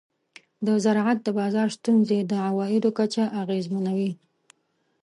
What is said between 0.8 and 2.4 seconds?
زراعت د بازار ستونزې د